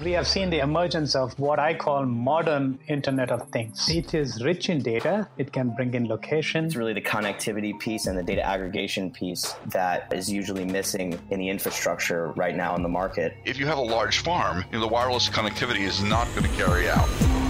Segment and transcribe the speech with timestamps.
[0.00, 3.88] We have seen the emergence of what I call modern Internet of Things.
[3.88, 5.28] It is rich in data.
[5.38, 6.66] It can bring in location.
[6.66, 11.40] It's really the connectivity piece and the data aggregation piece that is usually missing in
[11.40, 13.34] the infrastructure right now in the market.
[13.44, 16.56] If you have a large farm, you know, the wireless connectivity is not going to
[16.56, 17.47] carry out.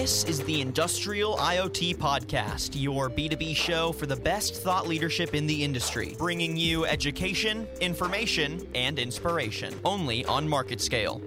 [0.00, 5.46] This is the Industrial IoT Podcast, your B2B show for the best thought leadership in
[5.46, 11.20] the industry, bringing you education, information, and inspiration, only on market scale.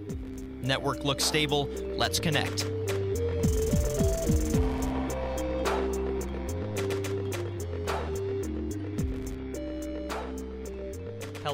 [0.63, 2.65] Network looks stable, let's connect.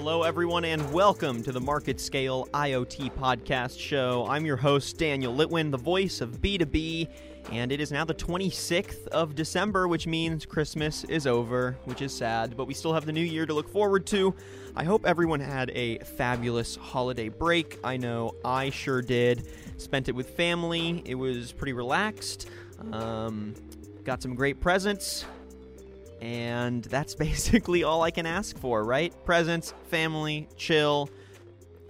[0.02, 4.26] Hello, everyone, and welcome to the Market Scale IoT Podcast Show.
[4.30, 7.10] I'm your host, Daniel Litwin, the voice of B2B,
[7.52, 12.16] and it is now the 26th of December, which means Christmas is over, which is
[12.16, 14.34] sad, but we still have the new year to look forward to.
[14.74, 17.78] I hope everyone had a fabulous holiday break.
[17.84, 19.48] I know I sure did.
[19.76, 22.50] Spent it with family, it was pretty relaxed.
[22.94, 23.54] Um,
[24.06, 25.26] got some great presents,
[26.22, 29.14] and that's basically all I can ask for, right?
[29.26, 31.10] Presents, family, chill,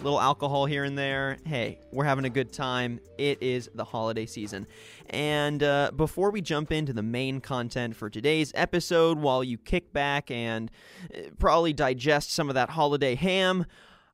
[0.01, 1.37] little alcohol here and there.
[1.45, 2.99] Hey, we're having a good time.
[3.17, 4.67] It is the holiday season.
[5.09, 9.91] And uh, before we jump into the main content for today's episode, while you kick
[9.91, 10.71] back and
[11.13, 13.65] uh, probably digest some of that holiday ham,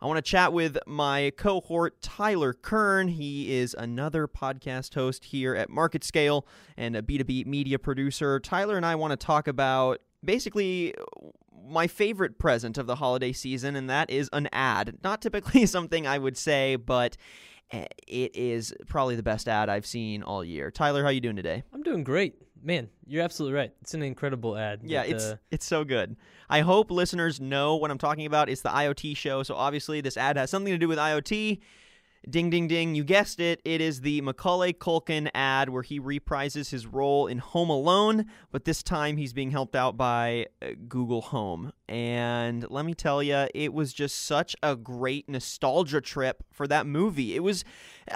[0.01, 3.07] I want to chat with my cohort, Tyler Kern.
[3.07, 6.45] He is another podcast host here at Market Scale
[6.77, 8.39] and a B2B media producer.
[8.39, 10.93] Tyler and I want to talk about basically
[11.67, 14.97] my favorite present of the holiday season, and that is an ad.
[15.03, 17.17] Not typically something I would say, but
[17.71, 20.71] eh, it is probably the best ad I've seen all year.
[20.71, 21.63] Tyler, how you doing today?
[21.73, 22.35] I'm doing great.
[22.61, 23.71] Man, you're absolutely right.
[23.81, 24.81] It's an incredible ad.
[24.83, 26.15] Yeah, but, it's uh, it's so good.
[26.49, 28.49] I hope listeners know what I'm talking about.
[28.49, 31.59] It's the IoT show, so obviously this ad has something to do with IoT.
[32.27, 32.95] Ding, ding, ding.
[32.95, 33.61] You guessed it.
[33.63, 38.65] It is the Macaulay Culkin ad where he reprises his role in Home Alone, but
[38.65, 41.71] this time he's being helped out by uh, Google Home.
[41.87, 46.87] And let me tell you, it was just such a great nostalgia trip for that
[46.87, 47.35] movie.
[47.35, 47.63] It was,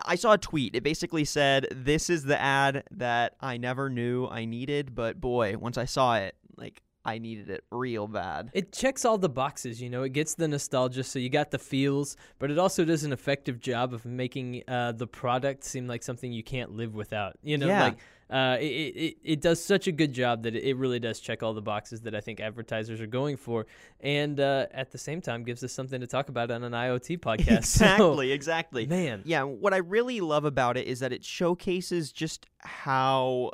[0.05, 0.75] I saw a tweet.
[0.75, 5.55] It basically said, This is the ad that I never knew I needed, but boy,
[5.57, 8.51] once I saw it, like, I needed it real bad.
[8.53, 10.03] it checks all the boxes, you know.
[10.03, 13.59] It gets the nostalgia, so you got the feels, but it also does an effective
[13.59, 17.33] job of making uh, the product seem like something you can't live without.
[17.43, 17.83] You know, Yeah.
[17.83, 17.97] like
[18.31, 21.55] uh, it, it, it does such a good job that it, really does check all
[21.55, 23.65] the boxes that I think advertisers are going for,
[24.01, 27.19] and uh, at the same time gives us something to talk about on an IoT
[27.29, 27.65] podcast.
[27.65, 28.85] So, Exactly, exactly.
[28.85, 29.23] man.
[29.25, 33.51] Yeah, what I really love about it is that it showcases just how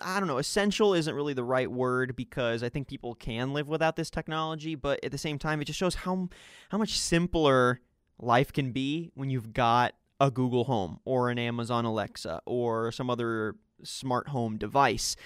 [0.00, 3.68] I don't know, essential isn't really the right word because I think people can live
[3.68, 6.28] without this technology, but at the same time it just shows how
[6.70, 7.80] how much simpler
[8.18, 13.10] life can be when you've got a Google Home or an Amazon Alexa or some
[13.10, 15.16] other smart home device.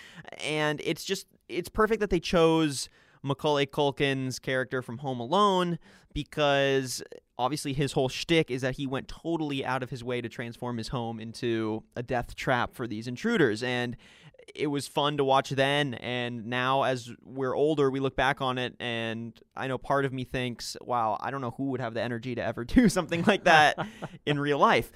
[0.42, 2.88] And it's just it's perfect that they chose
[3.22, 5.78] Macaulay Culkin's character from Home Alone
[6.14, 7.02] because
[7.38, 10.78] obviously his whole shtick is that he went totally out of his way to transform
[10.78, 13.62] his home into a death trap for these intruders.
[13.62, 13.96] And
[14.54, 15.94] it was fun to watch then.
[15.94, 20.12] And now, as we're older, we look back on it, and I know part of
[20.12, 23.24] me thinks, wow, I don't know who would have the energy to ever do something
[23.24, 23.78] like that
[24.26, 24.92] in real life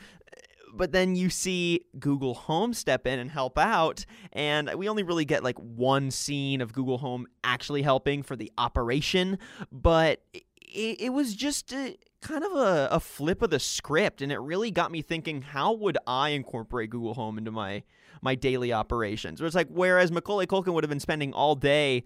[0.72, 5.24] but then you see Google Home step in and help out, and we only really
[5.24, 9.38] get like one scene of Google Home actually helping for the operation,
[9.72, 14.30] but it, it was just a, kind of a, a flip of the script, and
[14.32, 17.82] it really got me thinking, how would I incorporate Google Home into my
[18.22, 19.40] my daily operations?
[19.40, 22.04] Where it's like, whereas Macaulay Culkin would have been spending all day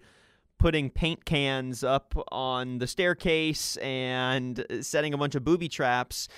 [0.57, 6.29] putting paint cans up on the staircase and uh, setting a bunch of booby traps.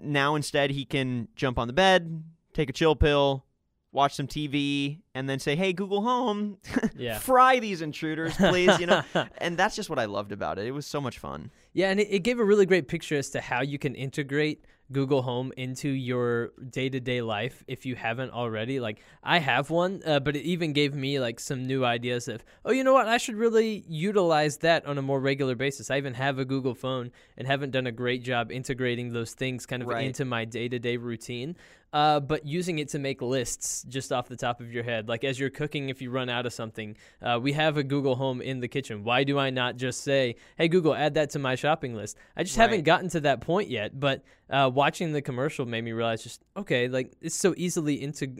[0.00, 2.24] Now instead he can jump on the bed,
[2.54, 3.44] take a chill pill,
[3.92, 6.56] watch some TV, and then say, "Hey Google Home,
[6.96, 7.18] Yeah.
[7.18, 9.02] fry these intruders, please." You know,
[9.38, 10.66] and that's just what I loved about it.
[10.66, 11.50] It was so much fun.
[11.78, 14.64] Yeah, and it, it gave a really great picture as to how you can integrate
[14.90, 18.80] Google Home into your day to day life if you haven't already.
[18.80, 22.44] Like, I have one, uh, but it even gave me like some new ideas of,
[22.64, 23.06] oh, you know what?
[23.06, 25.88] I should really utilize that on a more regular basis.
[25.88, 29.64] I even have a Google phone and haven't done a great job integrating those things
[29.64, 30.04] kind of Right.
[30.04, 31.56] into my day to day routine.
[31.90, 35.24] Uh, but using it to make lists just off the top of your head, like
[35.24, 38.42] as you're cooking, if you run out of something, uh, we have a Google Home
[38.42, 39.04] in the kitchen.
[39.04, 42.18] Why do I not just say, "Hey Google, add that to my shopping list"?
[42.36, 42.64] I just Right.
[42.64, 43.98] haven't gotten to that point yet.
[43.98, 48.36] But uh, watching the commercial made me realize, just okay, like it's so easily into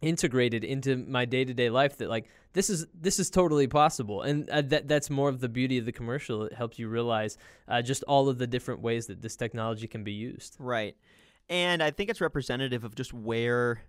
[0.00, 4.62] integrated into my day-to-day life that like this is this is totally possible and uh,
[4.62, 7.36] that that's more of the beauty of the commercial it helps you realize
[7.66, 10.94] uh, just all of the different ways that this technology can be used Right.
[11.48, 13.82] And I think it's representative of just where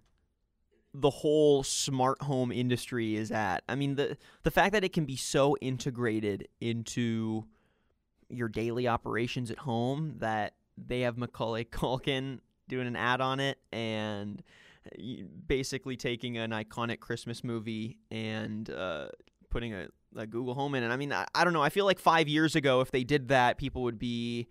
[0.94, 3.64] the whole smart home industry is at.
[3.70, 7.46] I mean, the the fact that it can be so integrated into
[8.30, 13.58] your daily operations at home that they have Macaulay Culkin doing an ad on it
[13.72, 14.42] and
[15.48, 19.10] basically taking an iconic Christmas movie and uh,
[19.50, 20.90] putting a, a Google Home in it.
[20.90, 21.64] I mean, I, I don't know.
[21.64, 24.48] I feel like five years ago, if they did that, people would be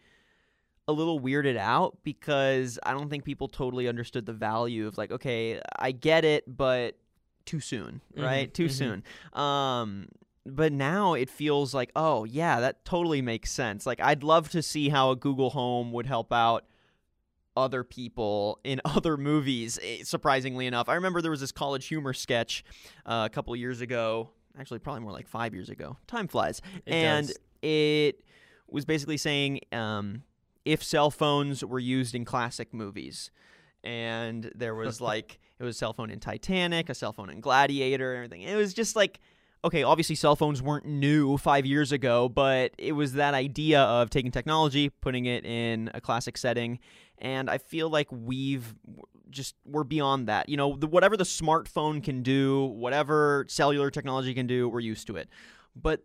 [0.88, 5.12] a little weirded out because I don't think people totally understood the value of like,
[5.12, 6.96] okay, I get it, but
[7.44, 8.52] too soon, Mhm, right?
[8.54, 8.70] Too mhm.
[8.70, 9.04] soon.
[9.40, 10.08] Um,
[10.46, 13.84] but now it feels like, oh yeah, that totally makes sense.
[13.86, 16.64] Like, I'd love to see how a Google Home would help out
[17.56, 19.78] other people in other movies.
[19.82, 22.64] eh, Surprisingly enough, I remember there was this College Humor sketch
[23.04, 24.30] uh, a couple years ago.
[24.58, 25.96] Actually, probably more like five years ago.
[26.06, 27.38] Time flies, It and does.
[27.62, 28.24] it
[28.68, 30.22] was basically saying um,
[30.68, 33.30] if cell phones were used in classic movies,
[33.82, 37.40] and there was like it was a cell phone in Titanic, a cell phone in
[37.40, 38.42] Gladiator, and everything.
[38.42, 39.18] It was just like
[39.64, 44.08] okay, obviously cell phones weren't new five years ago, but it was that idea of
[44.08, 46.78] taking technology, putting it in a classic setting,
[47.18, 48.74] and I feel like we've
[49.30, 50.50] just we're beyond that.
[50.50, 55.06] You know, the, whatever the smartphone can do, whatever cellular technology can do, we're used
[55.06, 55.28] to it.
[55.74, 56.02] But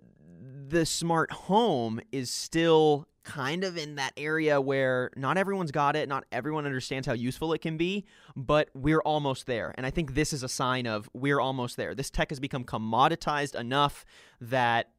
[0.67, 6.09] the smart home is still kind of in that area where not everyone's got it,
[6.09, 8.05] not everyone understands how useful it can be,
[8.35, 9.73] but we're almost there.
[9.77, 11.95] And I think this is a sign of we're almost there.
[11.95, 14.05] This tech has become commoditized enough
[14.41, 14.89] that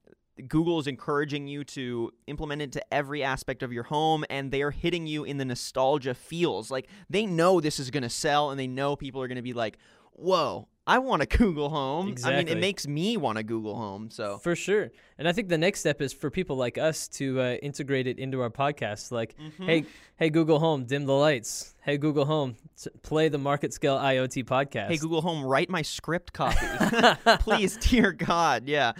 [0.48, 4.62] Google is encouraging you to implement it to every aspect of your home, and they
[4.62, 6.70] are hitting you in the nostalgia feels.
[6.70, 9.42] Like they know this is going to sell, and they know people are going to
[9.42, 9.78] be like,
[10.12, 14.10] "Whoa, I want a Google Home." I mean, it makes me want a Google Home.
[14.10, 14.90] So For sure.
[15.18, 18.18] And I think the next step is for people like us to uh, integrate it
[18.18, 19.10] into our podcast.
[19.12, 19.64] Like, Mm-hmm.
[19.66, 19.84] hey,
[20.16, 21.74] hey, Google Home, dim the lights.
[21.82, 24.88] Hey, Google Home, s- play the Market Scale IoT podcast.
[24.88, 26.66] Hey Google Home, write my script copy.
[27.40, 28.66] Please, dear God.
[28.68, 28.92] Yeah.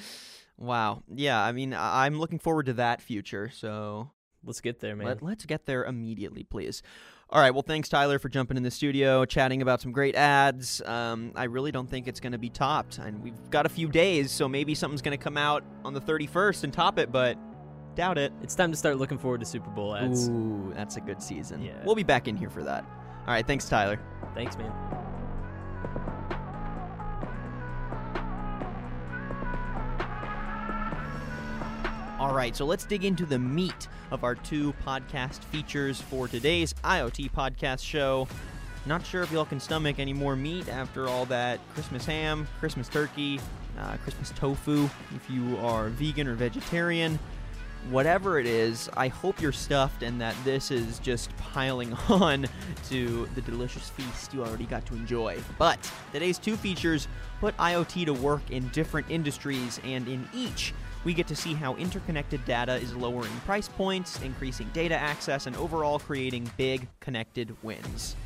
[0.58, 1.02] Wow.
[1.12, 3.50] Yeah, I mean, I- I'm looking forward to that future.
[3.52, 4.10] So
[4.44, 5.06] Let's get there, man.
[5.06, 6.82] let, let's get there immediately, please.
[7.30, 7.50] All right.
[7.50, 10.82] Well, thanks, Tyler, for jumping in the studio, chatting about some great ads.
[10.82, 12.98] Um, I really don't think it's going to be topped.
[12.98, 16.00] And we've got a few days, so maybe something's going to come out on the
[16.00, 17.38] 31st and top it, but
[17.94, 18.32] doubt it.
[18.42, 20.28] it's time to start looking forward to Super Bowl ads.
[20.28, 21.62] Ooh, that's a good season.
[21.62, 21.82] Yeah.
[21.84, 22.84] We'll be back in here for that.
[23.26, 23.46] All right.
[23.46, 23.98] Thanks, Tyler.
[24.34, 24.72] Thanks, man.
[32.24, 36.72] All right, so let's dig into the meat of our two podcast features for today's
[36.82, 38.26] IoT podcast show.
[38.86, 42.88] Not sure if y'all can stomach any more meat after all that Christmas ham, Christmas
[42.88, 43.40] turkey,
[43.78, 47.18] uh, Christmas tofu, if you are vegan or vegetarian.
[47.90, 52.46] Whatever it is, I hope you're stuffed and that this is just piling on
[52.88, 55.36] to the delicious feast you already got to enjoy.
[55.58, 55.78] But
[56.10, 57.06] today's two features
[57.40, 60.72] put IoT to work in different industries, and in each,
[61.04, 65.56] we get to see how interconnected data is lowering price points, increasing data access, and
[65.56, 68.16] overall creating big connected wins.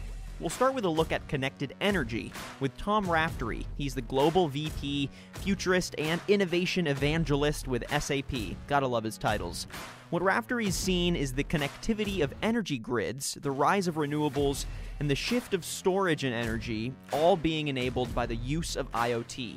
[0.40, 3.66] We'll start with a look at connected energy with Tom Raftery.
[3.76, 8.54] He's the Global VP, Futurist, and Innovation Evangelist with SAP.
[8.68, 9.66] Gotta love his titles.
[10.10, 14.64] What Raftery's seen is the connectivity of energy grids, the rise of renewables,
[15.00, 19.56] and the shift of storage and energy, all being enabled by the use of IoT.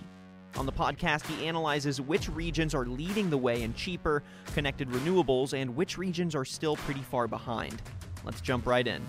[0.58, 4.22] On the podcast, he analyzes which regions are leading the way in cheaper,
[4.54, 7.82] connected renewables and which regions are still pretty far behind.
[8.24, 9.02] Let's jump right in.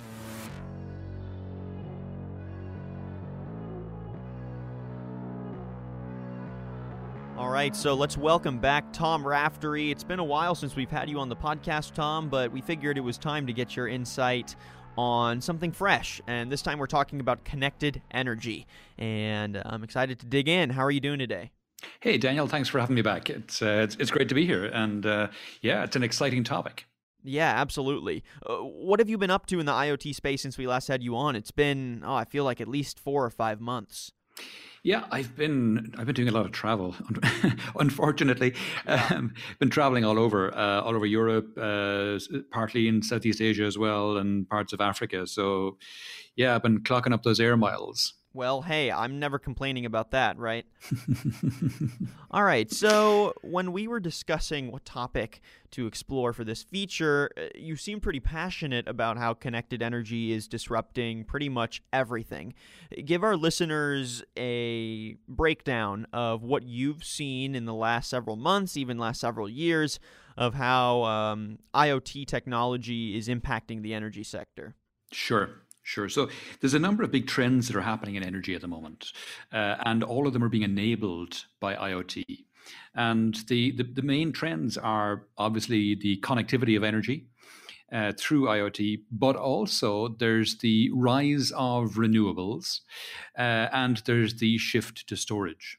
[7.37, 9.91] All right, so let's welcome back Tom Raftery.
[9.91, 12.97] It's been a while since we've had you on the podcast, Tom, but we figured
[12.97, 14.55] it was time to get your insight
[14.97, 16.21] on something fresh.
[16.27, 18.67] And this time we're talking about connected energy.
[18.99, 20.71] And I'm excited to dig in.
[20.71, 21.51] How are you doing today?
[22.01, 23.29] Hey, Daniel, thanks for having me back.
[23.29, 25.29] It's uh, it's, it's great to be here, and uh,
[25.63, 26.87] yeah, it's an exciting topic.
[27.25, 28.25] Yeah, absolutely.
[28.45, 31.03] Uh, what have you been up to in the IoT space since we last had
[31.03, 31.37] you on?
[31.37, 34.13] It's been, oh, I feel like at least four or five months.
[34.85, 36.97] Yeah, I've been I've been doing a lot of travel.
[37.79, 38.55] Unfortunately,
[38.87, 42.19] um, been traveling all over, uh, all over Europe, uh,
[42.51, 45.27] partly in Southeast Asia as well, and parts of Africa.
[45.29, 45.79] So,
[46.35, 48.15] yeah, I've been clocking up those air miles.
[48.35, 50.65] Well, hey, I'm never complaining about that, right?
[52.31, 57.49] All right, so when we were discussing what topic to explore for this feature, uh,
[57.55, 62.55] you seem pretty passionate about how connected energy is disrupting pretty much everything.
[63.05, 68.97] Give our listeners a breakdown of what you've seen in the last several months, even
[68.97, 70.01] last several years,
[70.39, 74.75] of how um, IoT technology is impacting the energy sector.
[75.13, 75.51] Sure.
[75.83, 76.09] Sure.
[76.09, 76.29] So
[76.61, 79.13] there's a number of big trends that are happening in energy at the moment,
[79.53, 82.25] uh, and all of them are being enabled by IoT.
[82.95, 87.27] And the, the, the main trends are obviously the connectivity of energy
[87.93, 92.81] uh, through IoT, but also there's the rise of renewables,
[93.37, 95.79] uh, and there's the shift to storage.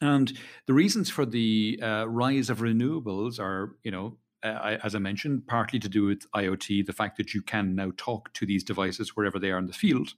[0.00, 0.32] And
[0.66, 5.46] the reasons for the uh, rise of renewables are, you know, uh, as I mentioned,
[5.46, 9.16] partly to do with IoT, the fact that you can now talk to these devices
[9.16, 10.14] wherever they are in the field,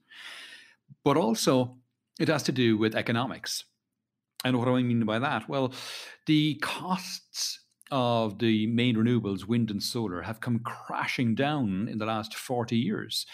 [1.03, 1.77] but also
[2.19, 3.65] it has to do with economics.
[4.43, 5.47] And what do I mean by that?
[5.47, 5.73] Well,
[6.25, 7.59] the costs
[7.91, 12.77] of the main renewables, wind and solar, have come crashing down in the last 40
[12.77, 13.25] years.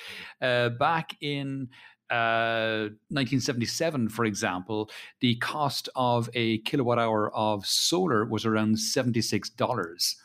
[0.41, 1.69] Uh, back in
[2.09, 4.89] uh, 1977, for example,
[5.19, 10.15] the cost of a kilowatt hour of solar was around $76.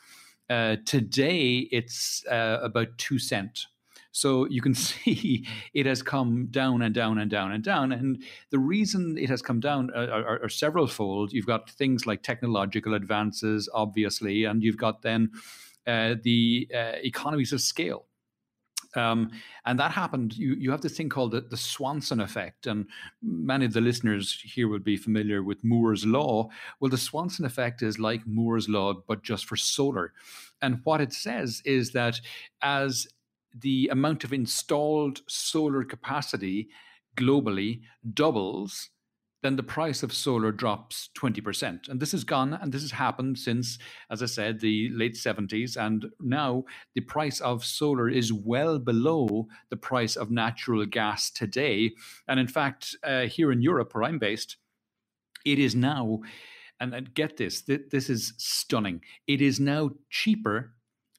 [0.53, 3.69] Uh, today, it's uh, about two cent.
[4.11, 7.91] So you can see it has come down and down and down and down.
[7.91, 11.33] And the reason it has come down uh, are, are, several fold.
[11.33, 15.31] You've got things like technological advances, obviously, and you've got then
[15.87, 18.05] uh, the uh, economies of scale.
[18.95, 19.31] Um,
[19.65, 20.37] and that happened.
[20.37, 22.67] You, you have this thing called the, the Swanson effect.
[22.67, 22.87] And
[23.23, 26.49] many of the listeners here will be familiar with Moore's Law.
[26.81, 30.13] Well, the Swanson effect is like Moore's Law, but just for solar.
[30.61, 32.21] And what it says is that
[32.63, 33.07] as
[33.61, 36.69] the amount of installed solar capacity
[37.17, 37.81] globally
[38.15, 38.91] doubles,
[39.43, 41.89] then the price of solar drops 20%.
[41.89, 45.77] And this has gone and this has happened since, as I said, the late 70s.
[45.77, 51.93] And now the price of solar is well below the price of natural gas today.
[52.29, 54.57] And in fact, uh, here in Europe, where I'm based,
[55.45, 56.21] it is now,
[56.79, 59.03] and, and get this, th- this is stunning.
[59.27, 60.73] It is now cheaper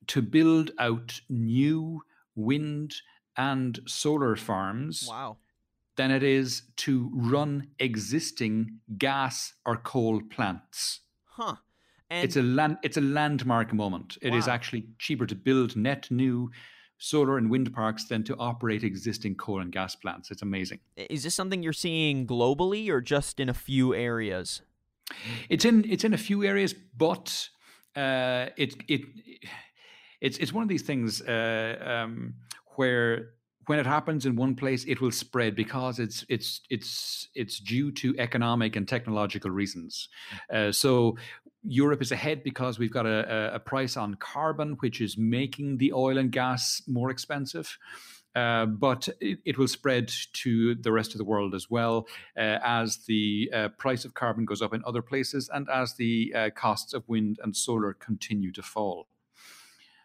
[0.07, 2.03] to build out new
[2.35, 2.95] wind
[3.35, 5.07] and solar farms.
[5.09, 5.37] Wow
[5.95, 11.01] than it is to run existing gas or coal plants.
[11.25, 11.55] Huh.
[12.09, 14.17] And it's a land it's a landmark moment.
[14.21, 14.37] It wow.
[14.37, 16.51] is actually cheaper to build net new
[16.97, 20.31] solar and wind parks than to operate existing coal and gas plants.
[20.31, 20.79] It's amazing.
[20.95, 24.61] Is this something you're seeing globally or just in a few areas?
[25.49, 27.49] It's in it's in a few areas, but
[27.95, 29.01] uh, it it
[30.21, 32.35] it's it's one of these things uh, um,
[32.75, 33.33] where
[33.67, 37.91] when it happens in one place, it will spread because it's it's it's it's due
[37.91, 40.09] to economic and technological reasons.
[40.51, 41.17] Uh, so
[41.63, 45.93] Europe is ahead because we've got a, a, price on carbon, which is making the
[45.93, 47.77] oil and gas more expensive.
[48.35, 52.57] Uh, but it, it, will spread to the rest of the world as well uh,
[52.63, 56.49] as the uh, price of carbon goes up in other places and as the uh,
[56.55, 59.07] costs of wind and solar continue to fall.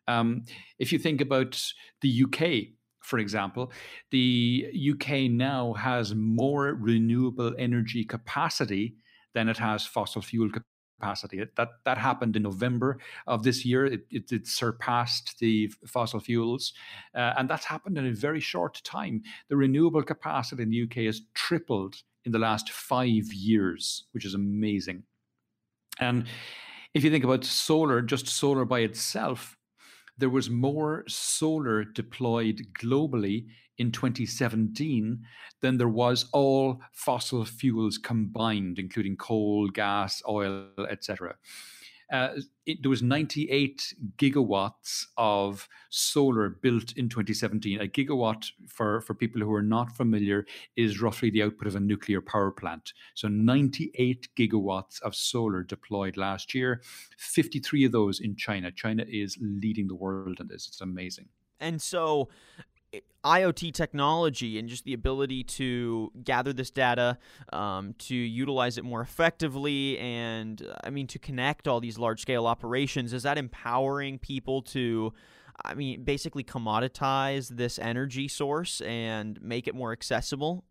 [0.06, 0.44] Um,
[0.78, 1.72] if you think about
[2.02, 3.73] the UK, for example,
[4.11, 8.97] the UK now has more renewable energy capacity
[9.35, 11.43] than it has fossil fuel capacity.
[11.57, 13.87] That that happened in November of this year.
[13.87, 16.73] It, it, it surpassed the fossil fuels,
[17.14, 19.23] uh, and that's happened in a very short time.
[19.49, 24.35] The renewable capacity in the UK has tripled in the last five years, which is
[24.35, 25.05] amazing.
[26.00, 26.26] And
[26.95, 29.57] if you think about solar, just solar by itself,
[30.18, 33.46] there was more solar deployed globally
[33.78, 35.20] in 2017
[35.60, 41.37] than there was all fossil fuels combined, including coal, gas, oil, etc.
[42.10, 42.30] Uh,
[42.66, 47.80] it, there was 98 gigawatts of solar built in 2017.
[47.80, 50.46] A gigawatt, for, for people who are not familiar,
[50.76, 52.92] is roughly the output of a nuclear power plant.
[53.14, 56.82] So 98 gigawatts of solar deployed last year,
[57.18, 58.70] 53 of those in China.
[58.70, 60.66] China is leading the world in this.
[60.68, 61.28] It's amazing.
[61.60, 62.28] And so
[63.25, 67.18] IoT technology and just the ability to gather this data,
[67.52, 72.21] um, to utilize it more effectively, and uh, I mean, to connect all these large
[72.21, 75.12] scale operations, is that empowering people to,
[75.64, 80.64] I mean, basically commoditize this energy source and make it more accessible?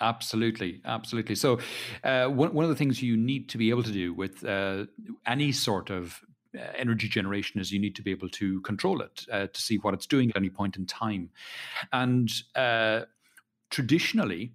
[0.00, 1.34] Absolutely, absolutely.
[1.36, 1.58] So,
[2.02, 4.86] uh, one, one of the things you need to be able to do with uh,
[5.26, 6.20] any sort of
[6.76, 9.94] energy generation is you need to be able to control it uh, to see what
[9.94, 11.30] it's doing at any point in time.
[11.92, 13.02] And uh,
[13.70, 14.52] traditionally,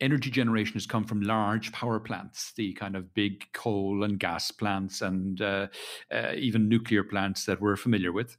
[0.00, 4.50] energy generation has come from large power plants, the kind of big coal and gas
[4.50, 5.66] plants, and uh,
[6.12, 8.36] uh, even nuclear plants that we're familiar with.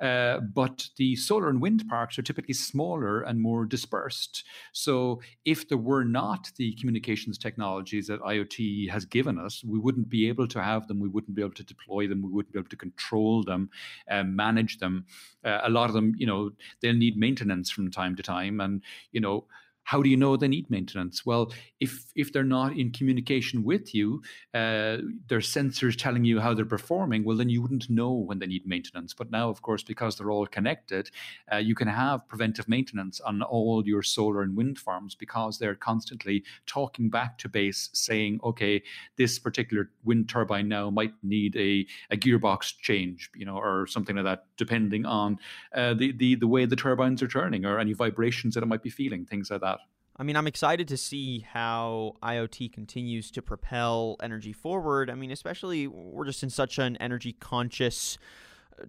[0.00, 4.44] Uh, but the solar and wind parks are typically smaller and more dispersed.
[4.72, 10.10] So, if there were not the communications technologies that IoT has given us, we wouldn't
[10.10, 11.00] be able to have them.
[11.00, 12.22] We wouldn't be able to deploy them.
[12.22, 13.70] We wouldn't be able to control them,
[14.08, 15.06] and manage them.
[15.42, 16.50] Uh, a lot of them, you know,
[16.82, 19.46] they'll need maintenance from time to time, and you know
[19.86, 21.24] how do you know they need maintenance?
[21.24, 24.20] Well, if if they're not in communication with you,
[24.52, 28.46] uh, their sensors telling you how they're performing, well, then you wouldn't know when they
[28.48, 29.14] need maintenance.
[29.14, 31.08] But now, of course, because they're all connected,
[31.52, 35.76] uh, you can have preventive maintenance on all your solar and wind farms because they're
[35.76, 38.82] constantly talking back to base, saying, okay,
[39.16, 44.16] this particular wind turbine now might need a, a gearbox change, you know, or something
[44.16, 45.38] like that, depending on
[45.74, 48.82] uh, the, the the way the turbines are turning or any vibrations that it might
[48.82, 49.75] be feeling, things like that.
[50.18, 55.10] I mean, I'm excited to see how IoT continues to propel energy forward.
[55.10, 58.16] I mean, especially we're just in such an energy conscious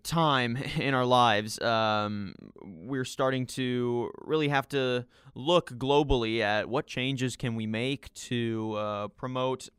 [0.03, 1.59] time in our lives.
[1.61, 5.05] Um, we're starting to really have to
[5.35, 9.69] look globally at what changes can we make to uh, promote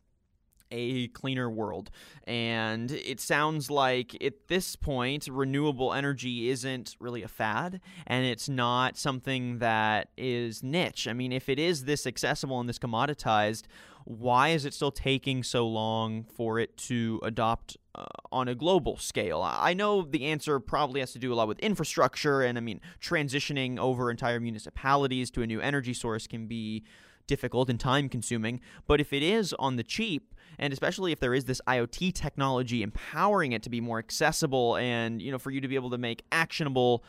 [0.71, 1.91] a cleaner world.
[2.27, 8.49] And it sounds like at this point, renewable energy isn't really a fad and it's
[8.49, 11.09] not something that is niche.
[11.09, 13.65] I mean, if it is this accessible and this commoditized,
[14.09, 18.97] why is it still taking so long for it to adopt uh, on a global
[18.97, 19.43] scale?
[19.43, 22.81] I know the answer probably has to do a lot with infrastructure, and I mean,
[23.03, 26.85] transitioning over entire municipalities to a new energy source can be
[27.27, 28.61] difficult and time consuming.
[28.87, 32.83] But if it is on the cheap, and especially if there is this IoT technology
[32.83, 35.99] empowering it to be more accessible and you know for you to be able to
[35.99, 37.05] make actionable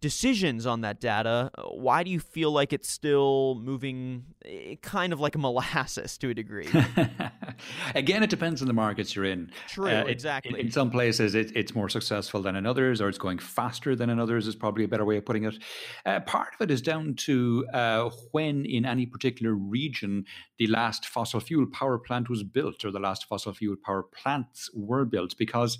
[0.00, 5.20] decisions on that data, why do you feel like it's still moving eh, kind of
[5.20, 6.68] like a molasses to a degree?
[7.94, 9.50] Again, it depends on the markets you're in.
[9.68, 10.58] True, uh, exactly.
[10.58, 13.94] in, in, some places, it, it's more successful than in others, or it's going faster
[13.94, 15.58] than in others, is probably a better way of putting it.
[16.06, 20.24] Uh, part of it is down to uh, when in any particular region
[20.58, 24.70] the last fossil fuel power plant was built, or the last fossil fuel power plants
[24.74, 25.78] were built, because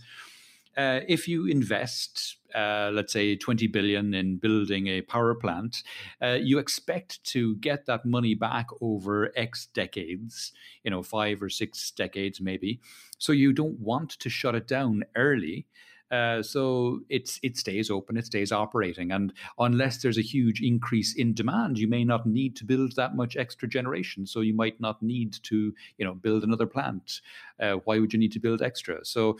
[0.79, 5.83] uh, if you invest, uh, let's say, 20 billion in building a power plant,
[6.23, 10.53] uh, you expect to get that money back over X decades,
[10.85, 12.81] you know, five or six decades maybe.
[13.19, 15.67] So you don't want to shut it down early.
[16.13, 21.15] Uh, so it's it stays open, it stays operating, and unless there's a huge increase
[21.15, 24.27] in demand, you may not need to build that much extra generation.
[24.27, 27.21] So you might not need to, you know, build another plant.
[27.61, 29.05] Uh, why would you need to build extra?
[29.05, 29.37] So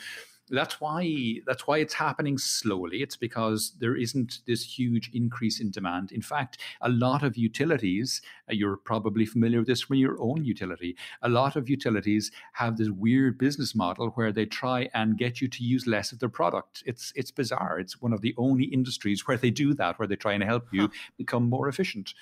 [0.49, 3.03] that's why that's why it's happening slowly.
[3.03, 6.13] It's because there isn't this huge increase in demand.
[6.13, 10.45] In fact a lot of utilities uh, you're probably familiar with this from your own
[10.45, 15.41] utility a lot of utilities have this weird business model where they try and get
[15.41, 16.83] you to use less of their product.
[16.87, 17.79] It's it's bizarre.
[17.79, 20.67] It's one of the only industries where they do that where they try and help
[20.73, 20.89] you huh.
[21.17, 22.15] become more efficient.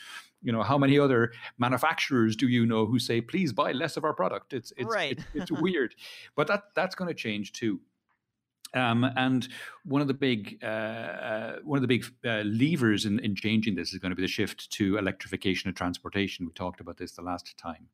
[0.43, 4.05] You know how many other manufacturers do you know who say please buy less of
[4.05, 4.53] our product?
[4.53, 5.19] It's it's right.
[5.35, 5.95] it's, it's weird.
[6.35, 7.81] But that that's going to change too
[8.75, 9.49] um, and
[9.85, 13.75] one of the big uh, uh, one of the big uh, levers in, in changing
[13.75, 16.47] this is going to be the shift to electrification of transportation.
[16.47, 17.89] We talked about this the last time,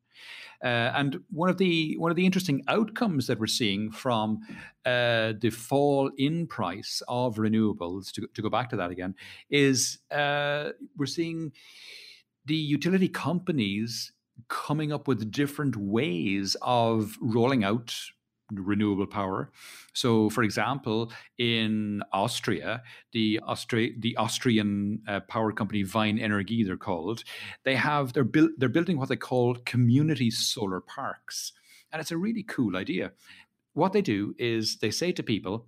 [0.63, 4.39] uh, and one of the one of the interesting outcomes that we're seeing from
[4.85, 9.15] uh, the fall in price of renewables, to, to go back to that again,
[9.49, 11.51] is uh, we're seeing
[12.45, 14.11] the utility companies
[14.49, 17.95] coming up with different ways of rolling out
[18.59, 19.51] renewable power.
[19.93, 23.39] So, for example, in Austria, the
[23.99, 27.23] the Austrian uh, power company Wien Energie, they're called,
[27.63, 31.53] they have they're built they're building what they call community solar parks,
[31.91, 33.11] and it's a really cool idea.
[33.73, 35.67] What they do is they say to people,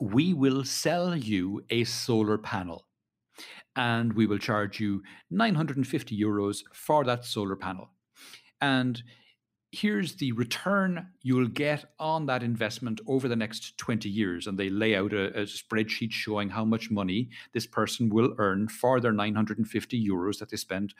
[0.00, 2.86] "We will sell you a solar panel."
[3.74, 7.88] And we will charge you 950 euros for that solar panel.
[8.60, 9.02] And
[9.72, 14.46] here's the return you'll get on that investment over the next 20 years.
[14.46, 18.68] And they lay out a, a, spreadsheet showing how much money this person will earn
[18.68, 20.94] for their 950 euros that they spend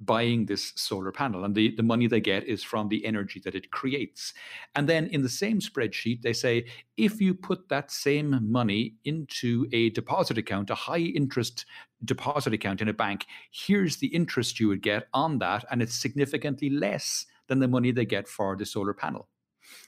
[0.00, 1.44] buying this solar panel.
[1.44, 4.34] And the, the money they get is from the energy that it creates.
[4.74, 9.68] And then in the same spreadsheet, they say if you put that same money into
[9.72, 11.66] a deposit account, a high interest
[12.04, 15.64] deposit account in a bank, here's the interest you would get on that.
[15.70, 19.28] And it's significantly less than the money they get for the solar panel.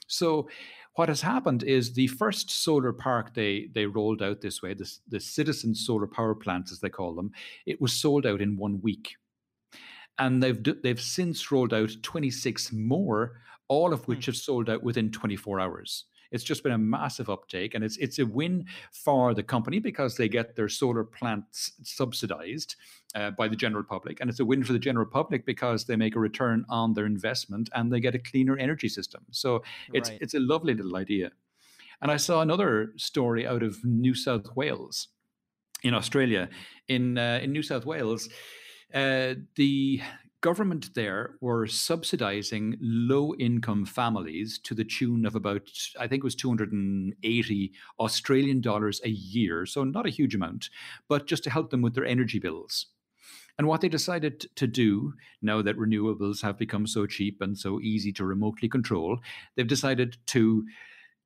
[0.07, 0.49] So
[0.95, 4.91] what has happened is the first solar park they they rolled out this way, the,
[5.07, 7.31] the citizen solar power plants as they call them,
[7.65, 9.15] it was sold out in one week.
[10.19, 14.11] and they've they've since rolled out 26 more, all of hmm.
[14.11, 16.05] which have sold out within 24 hours.
[16.31, 20.15] It's just been a massive uptake, and it's it's a win for the company because
[20.15, 22.75] they get their solar plants subsidized
[23.15, 25.95] uh, by the general public, and it's a win for the general public because they
[25.95, 29.25] make a return on their investment and they get a cleaner energy system.
[29.31, 29.63] So
[29.93, 30.21] it's Right.
[30.21, 31.31] it's a lovely little idea.
[32.01, 35.09] And I saw another story out of New South Wales
[35.83, 36.49] in Australia.
[36.87, 38.29] In uh, in New South Wales,
[38.93, 40.01] uh, the
[40.41, 46.23] government there were subsidizing low income families to the tune of about I think it
[46.23, 50.69] was 280 Australian dollars a year, so not a huge amount,
[51.07, 52.87] but just to help them with their energy bills.
[53.57, 57.79] And what they decided to do, now that renewables have become so cheap and so
[57.79, 59.19] easy to remotely control,
[59.55, 60.65] they've decided to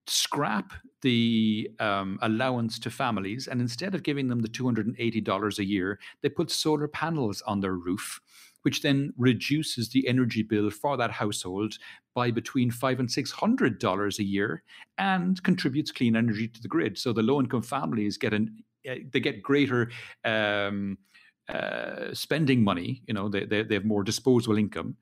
[0.07, 3.47] scrap the um, allowance to families.
[3.47, 7.75] And instead of giving them the $280 a year, they put solar panels on their
[7.75, 8.19] roof,
[8.65, 11.77] which then reduces the energy bill for that household
[12.15, 14.63] by between five and six hundred dollars a year,
[14.97, 16.97] and contributes clean energy to the grid.
[16.97, 19.91] So the low-income families get an uh, they get greater
[20.23, 20.97] um,
[21.47, 23.03] uh, spending money.
[23.07, 24.95] You know, they, they, they have more disposable income,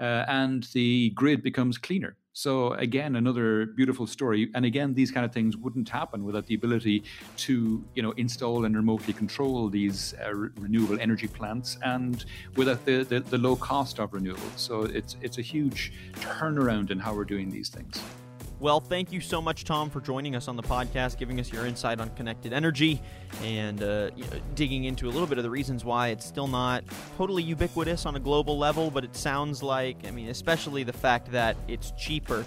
[0.00, 2.16] uh, and the grid becomes cleaner.
[2.32, 4.50] So again, another beautiful story.
[4.54, 7.04] And again, these kind of things wouldn't happen without the ability
[7.38, 12.24] to, you know, install and remotely control these uh, re- renewable energy plants, and
[12.56, 14.56] without the, the the low cost of renewables.
[14.56, 18.02] So it's it's a huge turnaround in how we're doing these things.
[18.62, 21.66] Well, thank you so much, Tom, for joining us on the podcast, giving us your
[21.66, 23.02] insight on connected energy,
[23.42, 26.46] and uh, you know, digging into a little bit of the reasons why it's still
[26.46, 26.84] not
[27.16, 28.88] totally ubiquitous on a global level.
[28.88, 32.44] But it sounds like, I mean, especially the fact that it's cheaper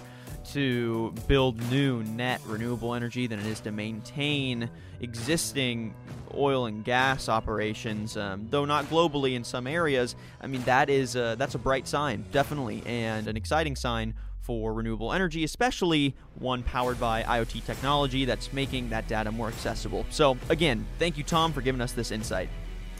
[0.52, 5.94] to build new net renewable energy than it is to maintain existing
[6.34, 10.16] oil and gas operations, um, though not globally in some areas.
[10.40, 14.14] I mean, that is uh, that's a bright sign, definitely, and an exciting sign
[14.46, 20.06] for renewable energy, especially one powered by IoT technology that's making that data more accessible.
[20.10, 22.48] So, again, thank you, Tom, for giving us this insight.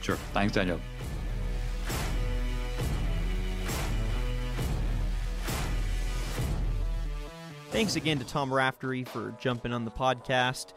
[0.00, 0.16] Sure.
[0.34, 0.80] Thanks, Daniel.
[7.70, 10.72] Thanks again to Tom Raftery for jumping on the podcast.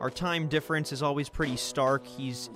[0.00, 2.06] Our time difference is always pretty stark.
[2.06, 2.48] He's,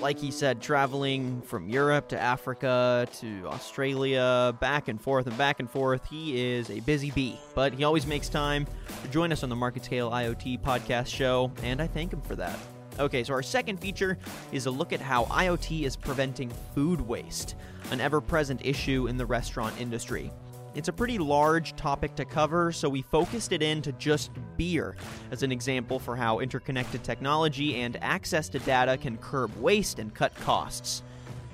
[0.00, 5.60] like he said, traveling from Europe to Africa to Australia, back and forth and back
[5.60, 6.06] and forth.
[6.08, 8.66] He is a busy bee, but he always makes time
[9.02, 12.36] to join us on the Market Scale IoT podcast show, and I thank him for
[12.36, 12.58] that.
[12.98, 14.18] Okay, so our second feature
[14.52, 17.54] is a look at how IoT is preventing food waste,
[17.90, 20.30] an ever present issue in the restaurant industry.
[20.76, 24.94] It's a pretty large topic to cover, so we focused it into just beer
[25.30, 30.12] as an example for how interconnected technology and access to data can curb waste and
[30.14, 31.02] cut costs.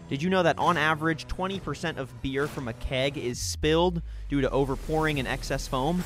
[0.08, 4.40] Did you know that on average, 20% of beer from a keg is spilled due
[4.40, 6.02] to overpouring and excess foam?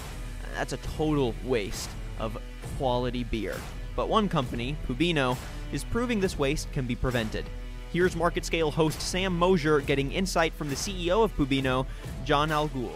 [0.55, 2.37] That's a total waste of
[2.77, 3.57] quality beer.
[3.97, 5.39] But one company, Pubinno,
[5.73, 7.47] is proving this waste can be prevented.
[7.95, 11.87] Here's Market Scale host Sam Mosier getting insight from the CEO of Pubinno,
[12.27, 12.93] John Al Ghul.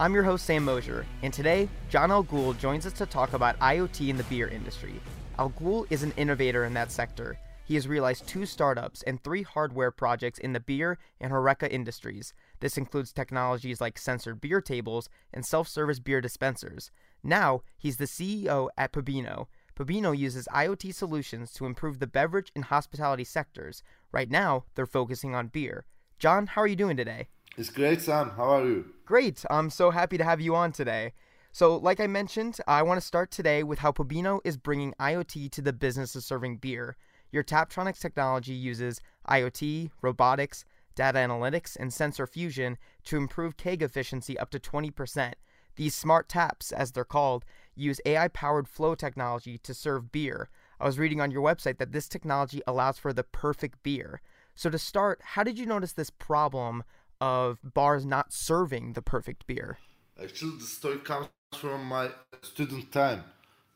[0.00, 3.58] I'm your host, Sam Mosier, and today, John Al Ghul joins us to talk about
[3.58, 4.94] IoT in the beer industry.
[5.38, 7.38] Al Ghul is an innovator in that sector.
[7.66, 12.32] He has realized two startups and three hardware projects in the beer and Horeca industries.
[12.60, 16.90] This includes technologies like sensored beer tables and self service beer dispensers.
[17.22, 19.48] Now, he's the CEO at Pubinno.
[19.78, 23.82] Pubinno uses IoT solutions to improve the beverage and hospitality sectors.
[24.12, 25.84] Right now, they're focusing on beer.
[26.18, 27.28] John, how are you doing today?
[27.56, 28.30] It's great, Sam.
[28.36, 28.94] How are you?
[29.04, 29.44] Great.
[29.50, 31.12] I'm so happy to have you on today.
[31.52, 35.50] So, like I mentioned, I want to start today with how Pubinno is bringing IoT
[35.50, 36.96] to the business of serving beer.
[37.32, 44.38] Your Taptronics technology uses IoT, robotics, data analytics, and sensor fusion to improve keg efficiency
[44.38, 45.32] up to 20%.
[45.74, 50.48] These smart taps, as they're called, use AI powered flow technology to serve beer.
[50.78, 54.20] I was reading on your website that this technology allows for the perfect beer.
[54.54, 56.84] So, to start, how did you notice this problem
[57.20, 59.78] of bars not serving the perfect beer?
[60.22, 62.10] Actually, the story comes from my
[62.42, 63.24] student time.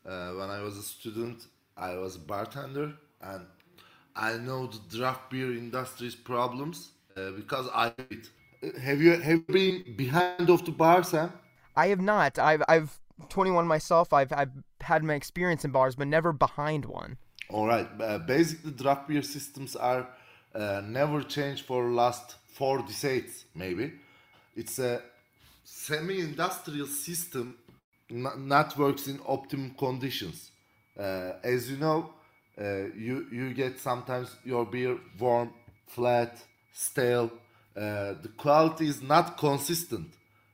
[0.05, 3.45] Uh, when I was a student, I was a bartender, and
[4.15, 7.93] I know the draft beer industry's problems uh, because I.
[8.81, 11.33] Have you have you been behind of the bar, Sam?
[11.75, 12.39] I have not.
[12.39, 14.13] I've I've 21 myself.
[14.13, 17.17] I've I've had my experience in bars, but never behind one.
[17.49, 17.87] All right.
[17.99, 20.07] Uh, basically, draft beer systems are
[20.55, 23.93] uh, never changed for last four decades, maybe.
[24.55, 25.01] It's a
[25.63, 27.57] semi-industrial system,
[28.09, 30.51] not works in optimum conditions.
[30.97, 32.13] Uh, as you know,
[32.57, 35.51] uh, you you get sometimes your beer warm,
[35.87, 36.37] flat,
[36.71, 37.29] stale.
[37.75, 40.07] Uh, the quality is not consistent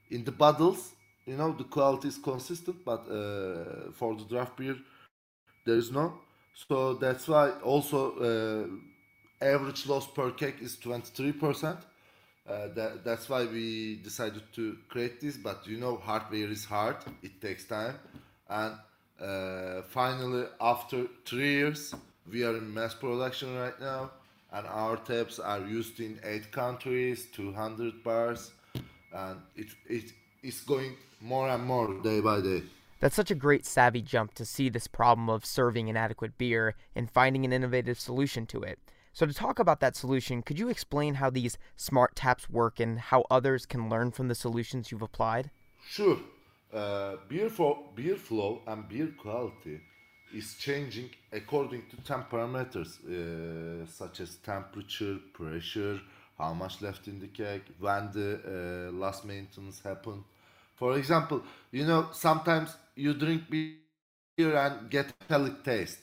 [0.10, 0.94] in the bottles.
[1.28, 4.78] You know the quality is consistent, but uh, for the draft beer,
[5.66, 6.14] there is no.
[6.68, 8.16] So that's why also
[9.42, 11.80] average loss per keg is twenty three percent.
[12.48, 15.38] Uh, that, that's why we decided to create this.
[15.38, 17.96] But you know, hardware is hard; it takes time,
[18.50, 18.74] and
[19.22, 21.94] uh, finally, after three years,
[22.32, 24.12] we are in mass production right now,
[24.52, 28.52] and our taps are used in eight countries, 200 bars,
[29.14, 32.64] and it, it is going more and more day by day.
[33.00, 37.10] That's such a great savvy jump to see this problem of serving inadequate beer and
[37.10, 38.80] finding an innovative solution to it.
[39.14, 43.00] So, to talk about that solution, could you explain how these smart taps work and
[43.00, 45.52] how others can learn from the solutions you've applied?
[45.88, 46.18] Sure
[46.74, 49.82] uh, beer, for, beer flow and beer quality
[50.34, 56.00] is changing according to 10 parameters uh, such as temperature, pressure,
[56.38, 60.24] how much left in the keg, when the uh, last maintenance happened.
[60.76, 66.00] For example, you know, sometimes you drink beer and get a taste.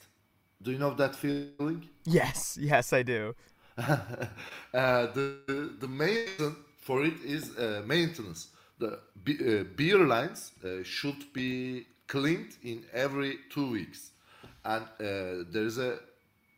[0.61, 1.87] Do you know that feeling?
[2.05, 3.33] Yes, yes, I do.
[3.77, 3.95] uh,
[4.73, 11.31] the, the main reason for it is uh, maintenance the uh, beer lines uh, should
[11.33, 14.11] be cleaned in every two weeks
[14.65, 15.99] and uh, there is a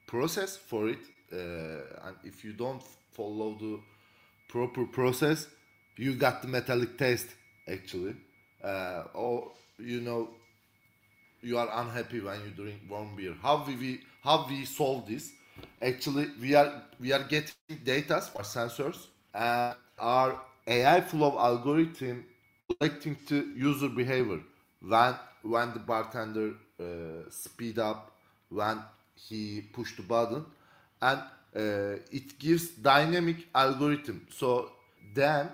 [0.07, 0.99] process for it
[1.33, 3.79] uh, and if you don't follow the
[4.47, 5.47] proper process
[5.97, 7.29] you got the metallic taste
[7.67, 8.15] actually
[8.63, 10.29] uh, or you know
[11.41, 13.35] you are unhappy when you drink warm beer.
[13.41, 15.31] How we how we solve this?
[15.81, 22.25] Actually we are we are getting data for sensors and our AI flow algorithm
[22.69, 24.39] collecting to user behavior.
[24.81, 28.11] When when the bartender uh, speed up
[28.49, 28.79] when
[29.15, 30.45] he push the button
[31.01, 31.19] and
[31.55, 34.27] uh, it gives dynamic algorithm.
[34.29, 34.71] So
[35.13, 35.49] then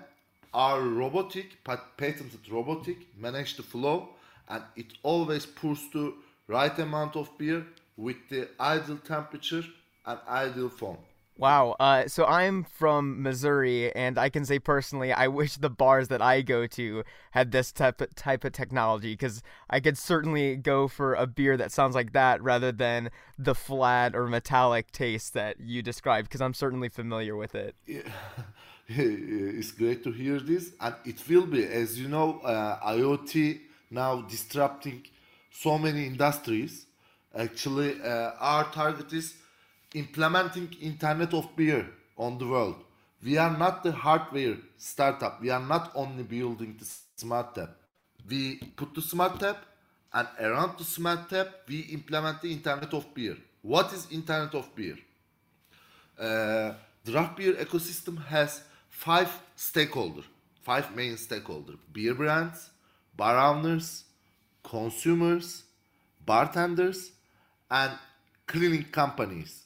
[0.54, 4.10] our robotic patented robotic manage the flow
[4.48, 6.14] and it always pours the
[6.46, 9.64] right amount of beer with the ideal temperature
[10.06, 10.98] and ideal foam
[11.38, 11.76] Wow.
[11.78, 16.20] Uh, so I'm from Missouri, and I can say personally, I wish the bars that
[16.20, 20.88] I go to had this type of, type of technology because I could certainly go
[20.88, 25.60] for a beer that sounds like that rather than the flat or metallic taste that
[25.60, 27.76] you described because I'm certainly familiar with it.
[27.86, 28.02] Yeah.
[28.88, 34.22] it's great to hear this, and it will be, as you know, uh, IoT now
[34.22, 35.02] disrupting
[35.50, 36.86] so many industries.
[37.34, 39.34] Actually, uh, our target is
[39.94, 42.76] implementing Internet of Beer on the world.
[43.22, 45.40] We are not the hardware startup.
[45.40, 47.70] We are not only building the smart tap.
[48.28, 49.64] We put the smart tap
[50.12, 53.36] and around the smart tap we implement the Internet of Beer.
[53.62, 54.96] What is Internet of Beer?
[56.18, 56.74] Uh,
[57.04, 60.24] draft beer ecosystem has five stakeholders,
[60.62, 62.70] five main stakeholders: beer brands,
[63.18, 64.04] bar owners,
[64.62, 65.64] consumers,
[66.24, 67.12] bartenders,
[67.70, 67.92] and
[68.46, 69.64] cleaning companies.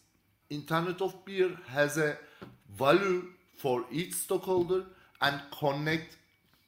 [0.51, 2.19] Internet of Beer has a
[2.77, 4.85] value for each stockholder
[5.21, 6.17] and connect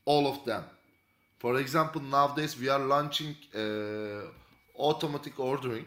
[0.04, 0.64] all of them.
[1.38, 4.28] For example, nowadays we are launching uh,
[4.78, 5.86] automatic ordering.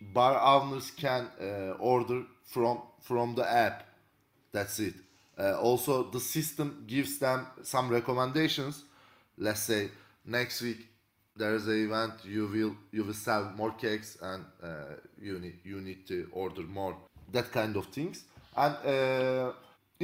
[0.00, 3.84] Bar owners can uh, order from from the app.
[4.52, 4.94] That's it.
[5.38, 8.84] Uh, also, the system gives them some recommendations.
[9.38, 9.90] Let's say
[10.24, 10.88] next week
[11.36, 15.58] there is an event you will you will sell more cakes and uh, you need
[15.64, 16.96] you need to order more
[17.32, 18.24] that kind of things
[18.56, 19.52] and uh,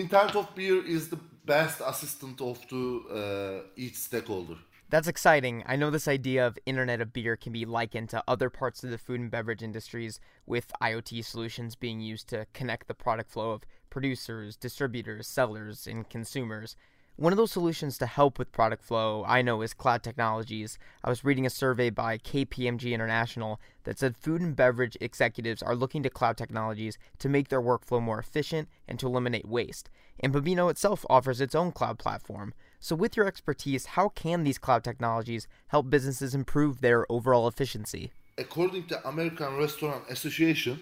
[0.09, 4.57] terms of beer is the best assistant of the uh, each stakeholder
[4.92, 5.62] that's exciting.
[5.64, 8.90] I know this idea of Internet of Beer can be likened to other parts of
[8.90, 13.53] the food and beverage industries, with IoT solutions being used to connect the product flow
[13.53, 16.77] of producers, distributors, sellers, and consumers.
[17.16, 20.79] One of those solutions to help with product flow I know is cloud technologies.
[21.05, 25.77] I was reading a survey by KPMG International that said food and beverage executives are
[25.77, 29.90] looking to cloud technologies to make their workflow more efficient and to eliminate waste.
[30.20, 32.55] And Pubinno itself offers its own cloud platform.
[32.81, 38.11] So, with your expertise, how can these cloud technologies help businesses improve their overall efficiency?
[38.38, 40.81] According to American Restaurant Association,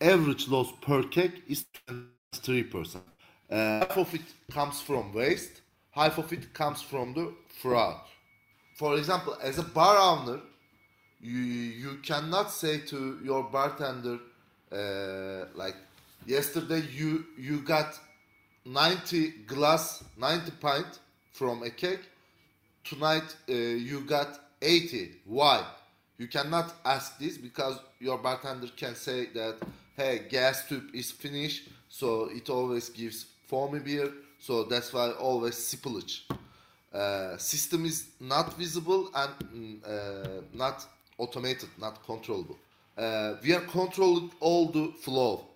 [0.00, 1.66] average loss per cake is
[2.32, 3.00] 23%.
[3.50, 5.60] Uh, half of it comes from waste,
[5.90, 7.96] half of it comes from the fraud.
[8.76, 10.40] For example, as a bar owner,
[11.20, 14.18] you you cannot say to your bartender
[14.72, 15.76] uh, like
[16.26, 17.98] yesterday you you got
[18.64, 21.00] 90 glass 90 pint
[21.32, 22.08] from a cake
[22.84, 25.62] tonight uh, you got 80 why
[26.18, 29.56] you cannot ask this because your bartender can say that
[29.96, 34.08] hey gas tube is finished so it always gives foamy beer
[34.38, 36.14] so that's why always sippage
[36.92, 40.86] uh, system is not visible and mm, uh, not
[41.18, 42.58] automated not controllable.
[42.96, 45.46] Uh, we are controlling all the flow.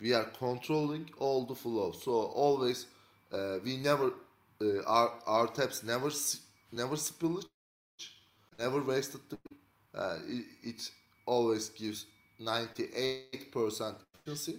[0.00, 1.92] We are controlling all the flow.
[1.92, 2.12] So
[2.44, 2.86] always
[3.32, 4.12] uh, we never
[4.62, 6.10] uh, our our taps never
[6.72, 7.46] never spillage
[8.58, 9.20] never wasted
[9.94, 10.90] uh, it, it
[11.26, 12.06] always gives
[12.40, 14.56] 98% efficiency.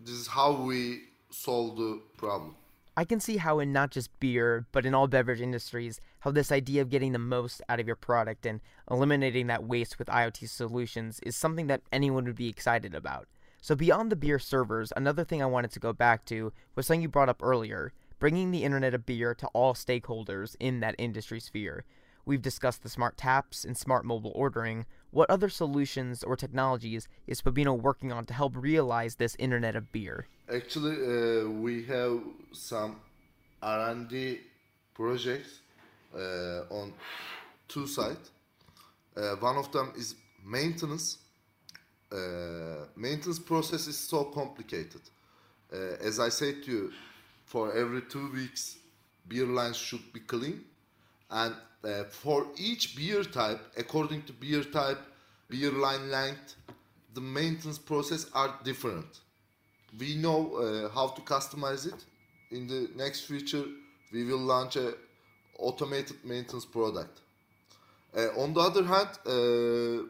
[0.00, 1.02] This is how we
[1.36, 2.56] solve the problem.
[2.96, 6.50] I can see how in not just beer, but in all beverage industries, how this
[6.50, 10.48] idea of getting the most out of your product and eliminating that waste with IoT
[10.48, 13.28] solutions is something that anyone would be excited about.
[13.60, 17.02] So beyond the beer servers, another thing I wanted to go back to was something
[17.02, 21.40] you brought up earlier, bringing the internet of beer to all stakeholders in that industry
[21.40, 21.84] sphere.
[22.26, 24.84] We've discussed the smart taps and smart mobile ordering.
[25.12, 29.92] What other solutions or technologies is Pubinno working on to help realize this internet of
[29.92, 30.26] beer?
[30.52, 32.18] Actually, uh, we have
[32.52, 32.96] some
[33.62, 34.40] R&D
[34.92, 35.60] projects
[36.12, 36.92] uh, on
[37.68, 38.32] two sides.
[39.16, 41.18] Uh, one of them is maintenance.
[42.10, 45.00] Uh, maintenance process is so complicated.
[45.72, 46.92] Uh, as I said to you,
[47.44, 48.78] for every two weeks,
[49.28, 50.64] beer lines should be clean,
[51.30, 51.54] and
[51.86, 54.98] uh, for each beer type, according to beer type,
[55.48, 56.56] beer line length,
[57.14, 59.20] the maintenance process are different.
[59.98, 62.04] We know uh, how to customize it.
[62.50, 63.64] In the next future,
[64.12, 64.94] we will launch a
[65.58, 67.20] automated maintenance product.
[68.16, 70.06] Uh, on the other hand, uh,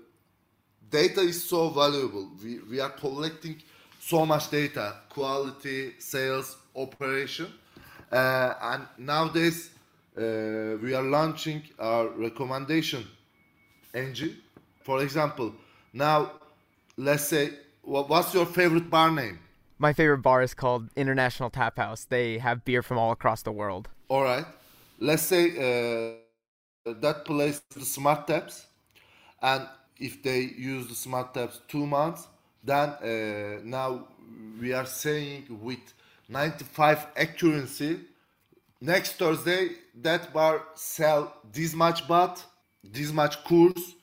[0.91, 2.31] data is so valuable.
[2.43, 3.63] We, we are collecting
[4.01, 7.53] so much data, quality, sales, operation.
[8.11, 9.71] Uh, and nowadays,
[10.17, 13.05] uh, we are launching our recommendation
[13.95, 14.37] engine.
[14.83, 15.55] For example,
[15.93, 16.33] now
[16.97, 17.51] let's say,
[17.83, 19.39] what's your favorite bar name?
[19.79, 22.05] My favorite bar is called International Tap House.
[22.05, 23.89] They have beer from all across the world.
[24.09, 24.47] All right.
[24.99, 28.67] Let's say uh, that place the smart taps,
[29.43, 32.27] and if they use the smart taps two months,
[32.65, 34.09] then uh, now
[34.59, 35.81] we are saying with
[36.29, 38.01] 95 accuracy,
[38.81, 39.71] next Thursday
[40.03, 42.43] that bar sell this much baht,
[42.85, 43.95] this much course.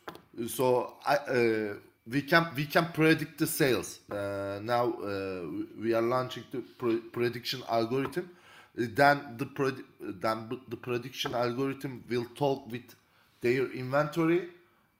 [0.48, 1.74] So I, uh,
[2.08, 4.00] we can we can predict the sales.
[4.12, 5.44] Uh, now uh,
[5.80, 8.30] we are launching the pre- prediction algorithm.
[8.76, 12.96] Then the pred- then the prediction algorithm will talk with
[13.42, 14.50] their inventory,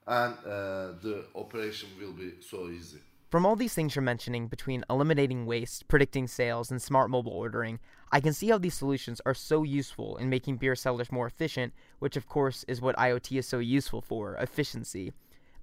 [0.06, 3.00] and uh, the operation will be so easy.
[3.30, 7.80] From all these things you're mentioning, between eliminating waste, predicting sales, and smart mobile ordering,
[8.14, 11.72] I can see how these solutions are so useful in making beer sellers more efficient,
[11.98, 15.12] which of course is what IoT is so useful for efficiency.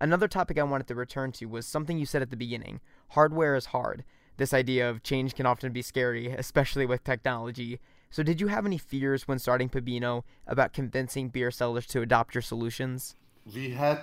[0.02, 3.56] Another topic I wanted to return to was something you said at the beginning hardware
[3.56, 4.04] is hard.
[4.36, 7.80] This idea of change can often be scary, especially with technology.
[8.10, 12.36] So, did you have any fears when starting Pubinno about convincing beer sellers to adopt
[12.36, 13.16] your solutions?
[13.56, 14.02] we had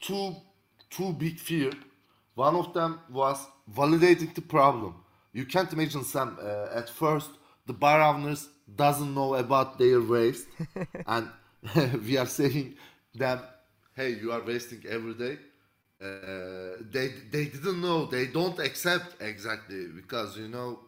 [0.00, 0.34] two
[0.90, 1.70] two big fear.
[2.34, 4.96] One of them was validating the problem.
[5.32, 6.36] You can't imagine Sam.
[6.42, 7.30] Uh, at first,
[7.66, 10.46] the bar owners doesn't know about their waste,
[11.06, 11.28] and
[12.06, 12.76] we are saying
[13.14, 13.40] them,
[13.94, 15.38] "Hey, you are wasting every day."
[16.00, 18.06] Uh, they they didn't know.
[18.06, 20.80] They don't accept exactly because you know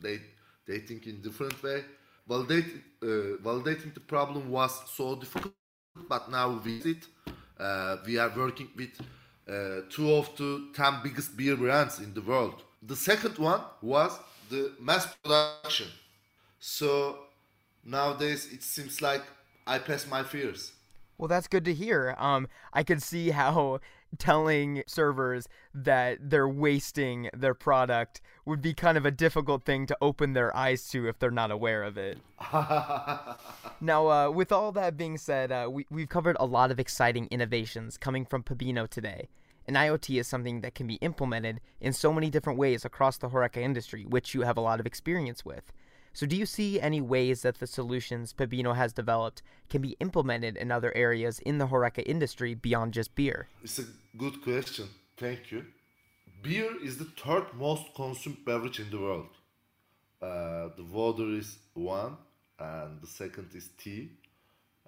[0.00, 0.20] they
[0.66, 1.84] they think in different way.
[2.28, 2.66] Validate,
[3.02, 3.06] uh,
[3.42, 5.54] validating the problem was so difficult,
[6.08, 7.06] but now we see it.
[7.58, 8.90] Uh, we are working with
[9.48, 12.62] uh, two of the 10 biggest beer brands in the world.
[12.82, 14.18] The second one was
[14.50, 15.88] the mass production.
[16.64, 17.18] So
[17.84, 19.24] nowadays it seems like
[19.66, 20.70] I pass my fears.
[21.18, 22.14] Well, that's good to hear.
[22.18, 23.80] Um, I could see how
[24.18, 29.96] telling servers that they're wasting their product would be kind of a difficult thing to
[30.00, 32.18] open their eyes to if they're not aware of it.
[33.80, 37.26] now, uh, with all that being said, uh, we, we've covered a lot of exciting
[37.32, 39.28] innovations coming from Pubinno today.
[39.66, 43.30] And IoT is something that can be implemented in so many different ways across the
[43.30, 45.72] Horeca industry, which you have a lot of experience with.
[46.14, 50.56] So, do you see any ways that the solutions Pubinno has developed can be implemented
[50.56, 53.48] in other areas in the Horeca industry beyond just beer?
[53.64, 53.84] It's a
[54.16, 54.88] good question.
[55.16, 55.64] Thank you.
[56.42, 59.28] Beer is the third most consumed beverage in the world.
[60.20, 62.16] Uh, the water is one,
[62.58, 64.10] and the second is tea.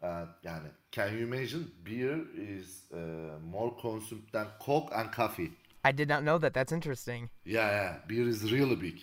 [0.02, 1.70] Uh, yani, can you imagine?
[1.82, 5.52] Beer is uh, more consumed than Coke and coffee.
[5.82, 6.52] I did not know that.
[6.52, 7.30] That's interesting.
[7.44, 9.00] Yeah, yeah, beer is really big.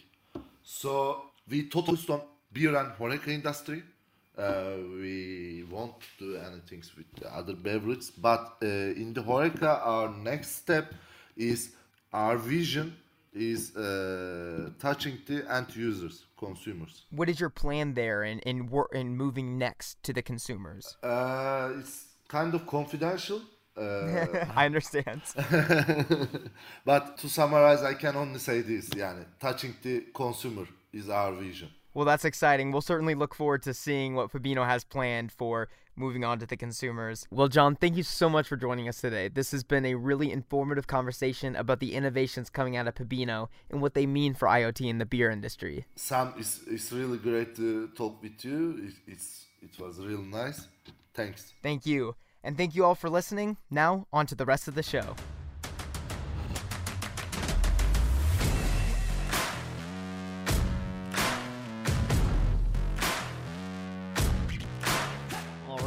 [0.63, 2.21] So we focused on
[2.51, 3.83] beer and horeca industry.
[4.37, 10.09] Uh, we won't do anything with the other beverages, but uh, in the Horeca, our
[10.09, 10.93] next step
[11.35, 11.71] is
[12.13, 12.95] our vision
[13.33, 17.05] is uh, touching the end users, consumers.
[17.11, 20.97] What is your plan there in in, wor- in moving next to the consumers?
[21.03, 23.41] Uh, it's kind of confidential.
[23.77, 25.21] Uh, I understand.
[26.85, 31.69] but to summarize, I can only say this: yani, touching the consumer is our vision.
[31.93, 32.71] Well, that's exciting.
[32.71, 35.67] We'll certainly look forward to seeing what Pubinno has planned for
[35.97, 37.27] moving on to the consumers.
[37.31, 39.27] Well, John, thank you so much for joining us today.
[39.27, 43.81] This has been a really informative conversation about the innovations coming out of Pubinno and
[43.81, 45.85] what they mean for IoT in the beer industry.
[45.97, 48.87] Sam, it's, it's really great to talk with you.
[48.87, 50.67] It, it's it was real nice.
[51.13, 51.53] Thanks.
[51.61, 52.15] Thank you.
[52.43, 53.57] And thank you all for listening.
[53.69, 55.15] Now, on to the rest of the show.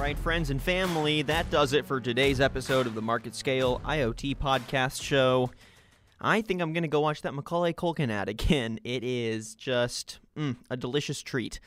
[0.04, 4.36] Right, friends and family, that does it for today's episode of the Market Scale IoT
[4.36, 5.50] Podcast Show.
[6.20, 8.78] I think I'm going to go watch that Macaulay Culkin ad again.
[8.84, 11.58] It is just mm, a delicious treat.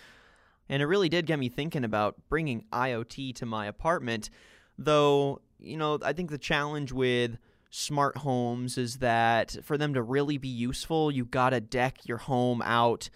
[0.70, 4.30] And it really did get me thinking about bringing IoT to my apartment.
[4.78, 7.40] Though, you know, I think the challenge with
[7.72, 12.20] smart homes is that for them to really be useful, you got to deck your
[12.20, 13.10] home out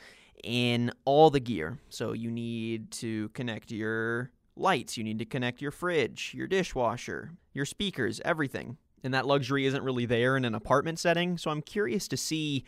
[0.44, 1.78] in all the gear.
[1.90, 4.32] So you need to connect your
[4.62, 8.78] lights, you need to connect your fridge, your dishwasher, your speakers, everything.
[9.04, 11.38] And that luxury isn't really there in an apartment setting.
[11.38, 12.64] So I'm curious to see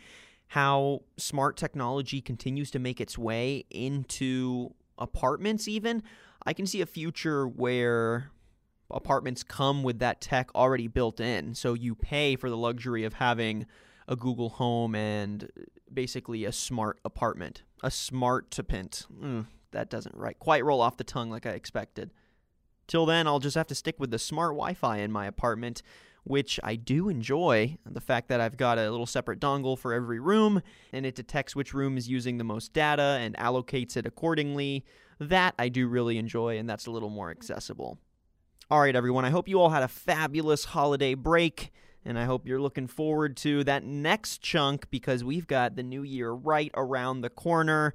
[0.48, 6.02] how smart technology continues to make its way into apartments, even.
[6.44, 8.30] I can see a future where
[8.90, 11.54] apartments come with that tech already built in.
[11.54, 13.66] So you pay for the luxury of having
[14.06, 15.50] a Google Home and
[15.92, 19.06] basically a smart apartment, a smart tapint.
[19.12, 22.10] Mm, that doesn't right quite roll off the tongue like I expected.
[22.86, 25.82] Till then, I'll just have to stick with the smart Wi-Fi in my apartment,
[26.24, 27.76] which I do enjoy.
[27.86, 30.62] The fact that I've got a little separate dongle for every room,
[30.92, 34.84] and it detects which room is using the most data and allocates it accordingly.
[35.18, 37.98] That I do really enjoy, and that's a little more accessible.
[38.70, 41.70] All right, everyone, I hope you all had a fabulous holiday break.
[42.06, 46.02] And I hope you're looking forward to that next chunk because we've got the new
[46.02, 47.94] year right around the corner.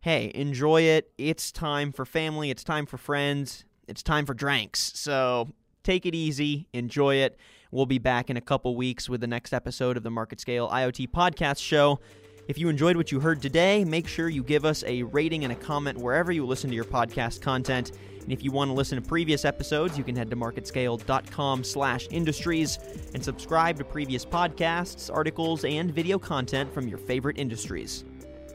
[0.00, 1.10] Hey, enjoy it.
[1.18, 4.92] It's time for family, it's time for friends, it's time for drinks.
[4.94, 5.48] So
[5.82, 7.36] take it easy, enjoy it.
[7.72, 10.68] We'll be back in a couple weeks with the next episode of the Market Scale
[10.68, 11.98] IoT Podcast Show.
[12.46, 15.52] If you enjoyed what you heard today, make sure you give us a rating and
[15.52, 17.90] a comment wherever you listen to your podcast content.
[18.22, 22.06] And if you want to listen to previous episodes, you can head to marketscale.com slash
[22.12, 22.78] industries
[23.14, 28.04] and subscribe to previous podcasts, articles, and video content from your favorite industries.